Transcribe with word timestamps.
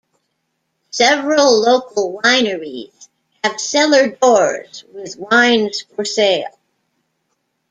Several 0.89 1.61
local 1.61 2.19
wineries 2.23 3.07
have 3.43 3.59
'cellar 3.61 4.07
doors' 4.09 4.83
with 4.91 5.15
wines 5.19 5.83
for 5.95 6.05
sale. 6.05 6.57